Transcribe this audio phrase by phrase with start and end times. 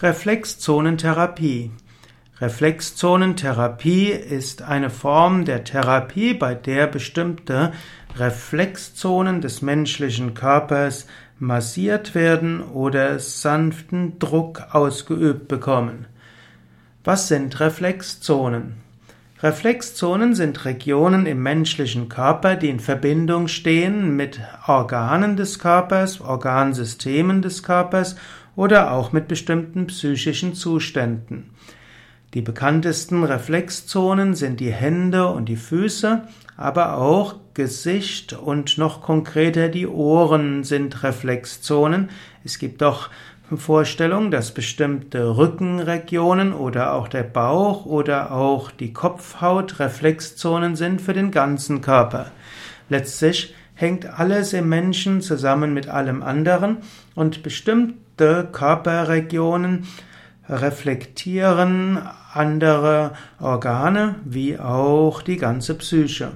[0.00, 1.72] Reflexzonentherapie.
[2.40, 7.72] Reflexzonentherapie ist eine Form der Therapie, bei der bestimmte
[8.16, 11.08] Reflexzonen des menschlichen Körpers
[11.40, 16.06] massiert werden oder sanften Druck ausgeübt bekommen.
[17.02, 18.74] Was sind Reflexzonen?
[19.42, 27.42] Reflexzonen sind Regionen im menschlichen Körper, die in Verbindung stehen mit Organen des Körpers, Organsystemen
[27.42, 28.14] des Körpers
[28.58, 31.50] oder auch mit bestimmten psychischen Zuständen.
[32.34, 36.22] Die bekanntesten Reflexzonen sind die Hände und die Füße,
[36.56, 42.08] aber auch Gesicht und noch konkreter die Ohren sind Reflexzonen.
[42.42, 43.10] Es gibt auch
[43.56, 51.14] Vorstellung, dass bestimmte Rückenregionen oder auch der Bauch oder auch die Kopfhaut Reflexzonen sind für
[51.14, 52.32] den ganzen Körper.
[52.88, 56.78] Letztlich hängt alles im Menschen zusammen mit allem anderen
[57.14, 59.86] und bestimmte Körperregionen
[60.48, 62.00] reflektieren
[62.32, 66.32] andere Organe wie auch die ganze Psyche.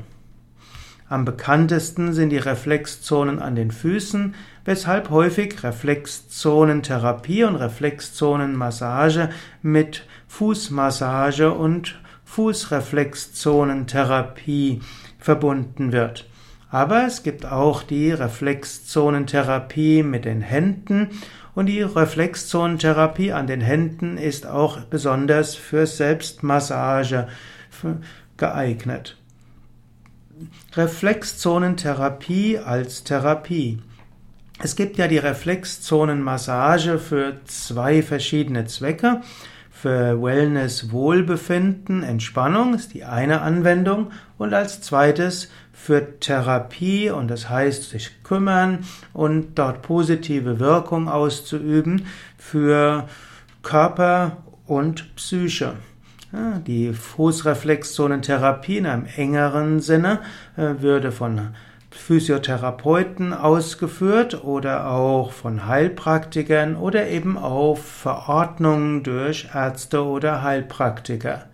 [1.08, 9.30] Am bekanntesten sind die Reflexzonen an den Füßen, weshalb häufig Reflexzonentherapie und Reflexzonenmassage
[9.62, 14.80] mit Fußmassage und Fußreflexzonentherapie
[15.18, 16.28] verbunden wird.
[16.72, 21.10] Aber es gibt auch die Reflexzonentherapie mit den Händen
[21.54, 27.28] und die Reflexzonentherapie an den Händen ist auch besonders für Selbstmassage
[28.38, 29.18] geeignet.
[30.74, 33.82] Reflexzonentherapie als Therapie.
[34.58, 39.20] Es gibt ja die Reflexzonenmassage für zwei verschiedene Zwecke.
[39.82, 47.50] Für Wellness, Wohlbefinden, Entspannung ist die eine Anwendung und als zweites für Therapie und das
[47.50, 52.06] heißt sich kümmern und dort positive Wirkung auszuüben
[52.38, 53.08] für
[53.64, 55.72] Körper und Psyche.
[56.64, 60.20] Die Fußreflexzonentherapie in einem engeren Sinne
[60.56, 61.56] äh, würde von
[61.94, 71.46] Physiotherapeuten ausgeführt oder auch von Heilpraktikern oder eben auf Verordnung durch Ärzte oder Heilpraktiker.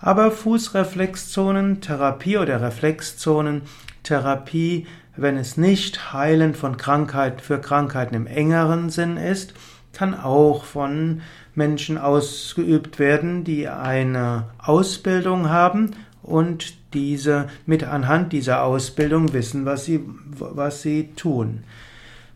[0.00, 4.86] Aber Fußreflexzonentherapie oder Reflexzonentherapie,
[5.16, 9.54] wenn es nicht heilend von Krankheit für Krankheiten im engeren Sinn ist,
[9.92, 11.22] kann auch von
[11.54, 15.92] Menschen ausgeübt werden, die eine Ausbildung haben
[16.22, 20.00] und diese mit anhand dieser Ausbildung wissen, was sie,
[20.38, 21.64] was sie tun.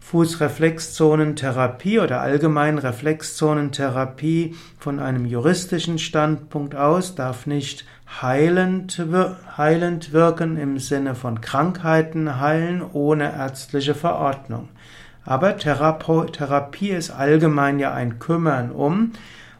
[0.00, 7.84] Fußreflexzonentherapie oder allgemein Reflexzonentherapie von einem juristischen Standpunkt aus darf nicht
[8.22, 9.04] heilend,
[9.58, 14.70] heilend wirken im Sinne von Krankheiten heilen ohne ärztliche Verordnung.
[15.24, 19.12] Aber Therapie ist allgemein ja ein Kümmern um,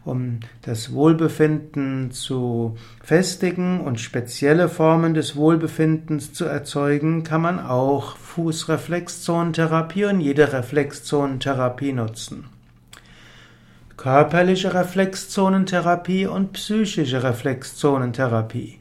[0.09, 8.17] um das Wohlbefinden zu festigen und spezielle Formen des Wohlbefindens zu erzeugen, kann man auch
[8.17, 12.45] Fußreflexzonentherapie und jede Reflexzonentherapie nutzen.
[13.95, 18.78] Körperliche Reflexzonentherapie und psychische Reflexzonentherapie.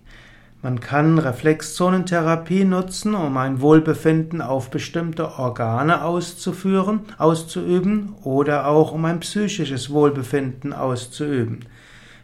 [0.60, 9.04] Man kann Reflexzonentherapie nutzen, um ein Wohlbefinden auf bestimmte Organe auszuführen, auszuüben oder auch um
[9.04, 11.60] ein psychisches Wohlbefinden auszuüben.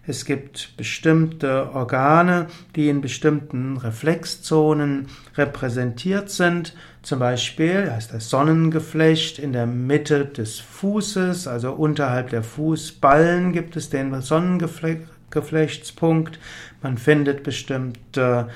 [0.07, 5.07] Es gibt bestimmte Organe, die in bestimmten Reflexzonen
[5.37, 6.75] repräsentiert sind.
[7.03, 13.77] Zum Beispiel heißt das Sonnengeflecht in der Mitte des Fußes, also unterhalb der Fußballen gibt
[13.77, 15.03] es den Sonnengeflecht
[15.35, 16.39] Geflechtspunkt.
[16.83, 18.49] Man findet bestimmte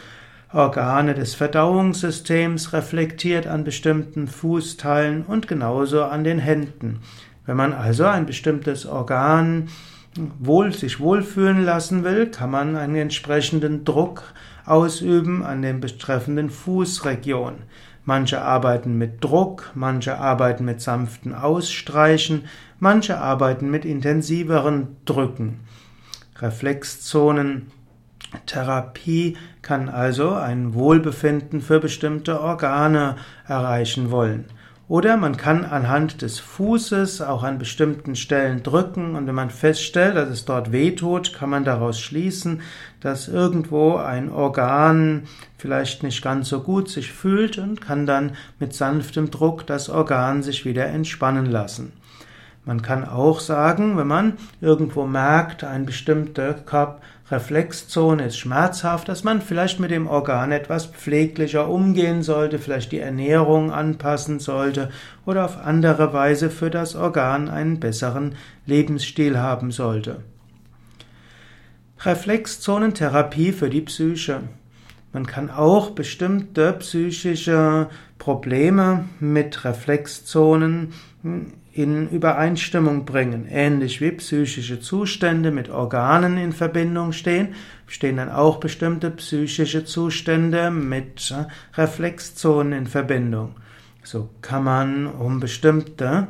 [0.50, 7.00] Organe des Verdauungssystems reflektiert an bestimmten Fußteilen und genauso an den Händen.
[7.44, 9.68] Wenn man also ein bestimmtes Organ
[10.38, 14.22] wohl, sich wohlfühlen lassen will, kann man einen entsprechenden Druck
[14.64, 17.56] ausüben an den betreffenden Fußregion.
[18.04, 22.44] Manche arbeiten mit Druck, manche arbeiten mit sanften Ausstreichen,
[22.80, 25.60] manche arbeiten mit intensiveren Drücken.
[26.40, 34.46] Reflexzonentherapie kann also ein Wohlbefinden für bestimmte Organe erreichen wollen.
[34.88, 40.16] Oder man kann anhand des Fußes auch an bestimmten Stellen drücken und wenn man feststellt,
[40.16, 42.62] dass es dort weh tut, kann man daraus schließen,
[43.00, 45.24] dass irgendwo ein Organ
[45.58, 50.42] vielleicht nicht ganz so gut sich fühlt und kann dann mit sanftem Druck das Organ
[50.42, 51.92] sich wieder entspannen lassen.
[52.68, 56.54] Man kann auch sagen, wenn man irgendwo merkt, eine bestimmte
[57.30, 62.98] Reflexzone ist schmerzhaft, dass man vielleicht mit dem Organ etwas pfleglicher umgehen sollte, vielleicht die
[62.98, 64.90] Ernährung anpassen sollte
[65.24, 68.34] oder auf andere Weise für das Organ einen besseren
[68.66, 70.20] Lebensstil haben sollte.
[72.00, 74.42] Reflexzonentherapie für die Psyche.
[75.14, 77.88] Man kann auch bestimmte psychische
[78.18, 80.92] Probleme mit Reflexzonen
[81.78, 83.46] in Übereinstimmung bringen.
[83.48, 87.54] Ähnlich wie psychische Zustände mit Organen in Verbindung stehen,
[87.86, 91.32] stehen dann auch bestimmte psychische Zustände mit
[91.74, 93.54] Reflexzonen in Verbindung.
[94.02, 96.26] So kann man um bestimmte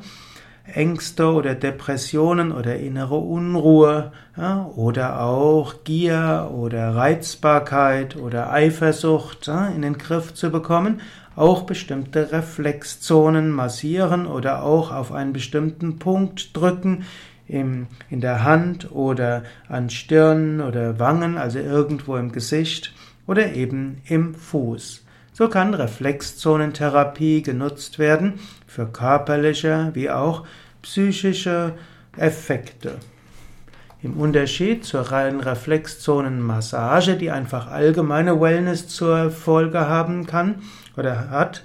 [0.74, 9.68] Ängste oder Depressionen oder innere Unruhe ja, oder auch Gier oder Reizbarkeit oder Eifersucht ja,
[9.68, 11.00] in den Griff zu bekommen,
[11.36, 17.04] auch bestimmte Reflexzonen massieren oder auch auf einen bestimmten Punkt drücken
[17.46, 22.92] im, in der Hand oder an Stirn oder Wangen, also irgendwo im Gesicht
[23.26, 25.04] oder eben im Fuß.
[25.38, 30.44] So kann Reflexzonentherapie genutzt werden für körperliche wie auch
[30.82, 31.74] psychische
[32.16, 32.96] Effekte.
[34.02, 40.56] Im Unterschied zur reinen Reflexzonenmassage, die einfach allgemeine Wellness zur Folge haben kann
[40.96, 41.62] oder hat,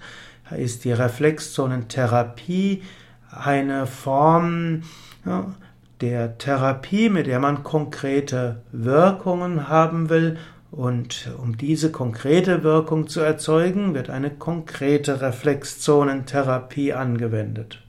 [0.55, 2.83] ist die Reflexzonentherapie
[3.31, 4.83] eine Form
[5.25, 5.47] ja,
[5.99, 10.37] der Therapie, mit der man konkrete Wirkungen haben will
[10.73, 17.82] und um diese konkrete Wirkung zu erzeugen, wird eine konkrete Reflexzonentherapie angewendet.